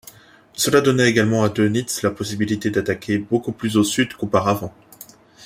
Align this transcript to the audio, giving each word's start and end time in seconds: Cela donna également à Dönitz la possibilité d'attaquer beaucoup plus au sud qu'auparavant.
Cela 0.53 0.81
donna 0.81 1.07
également 1.07 1.43
à 1.43 1.49
Dönitz 1.49 2.01
la 2.01 2.09
possibilité 2.09 2.71
d'attaquer 2.71 3.19
beaucoup 3.19 3.51
plus 3.51 3.77
au 3.77 3.83
sud 3.83 4.15
qu'auparavant. 4.15 4.73